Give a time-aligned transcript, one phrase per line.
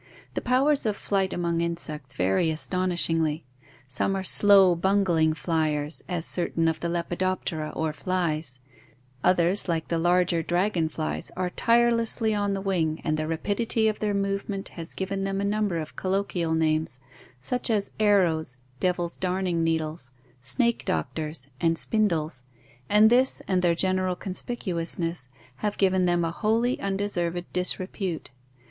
[0.33, 3.45] The powers of flight among insects vary astonishingly.
[3.87, 8.61] Some 450 ORGANIC EVOLUTION are slow, bungling fliers, as certain of the Lepidoptera or flies;
[9.23, 13.99] others, like the larger dragon flies, are tirelessly on the wing and the rapidity of
[13.99, 16.99] their movement has given them a number of colloquial names,
[17.39, 22.41] such as arrows, devil's darning needles, snake doctors, and spindles,
[22.89, 28.31] and this and their general conspicuousness have given them a wholly undeserved disrepute.